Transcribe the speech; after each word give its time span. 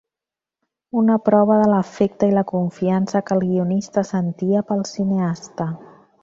Una 1.01 1.17
prova 1.27 1.57
de 1.63 1.67
l'afecte 1.73 2.29
i 2.31 2.33
la 2.37 2.45
confiança 2.53 3.21
que 3.27 3.37
el 3.37 3.45
guionista 3.51 4.05
sentia 4.13 4.65
pel 4.73 4.83
cineasta. 4.95 5.71